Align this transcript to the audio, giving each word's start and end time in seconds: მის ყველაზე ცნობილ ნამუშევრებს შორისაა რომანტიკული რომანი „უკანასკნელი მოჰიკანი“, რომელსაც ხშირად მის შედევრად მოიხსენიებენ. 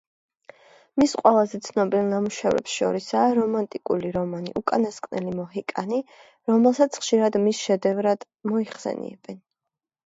მის 1.01 1.11
ყველაზე 1.17 1.59
ცნობილ 1.67 2.07
ნამუშევრებს 2.13 2.77
შორისაა 2.79 3.35
რომანტიკული 3.41 4.13
რომანი 4.17 4.55
„უკანასკნელი 4.63 5.35
მოჰიკანი“, 5.43 6.01
რომელსაც 6.55 7.01
ხშირად 7.05 7.43
მის 7.47 7.63
შედევრად 7.69 8.29
მოიხსენიებენ. 8.55 9.43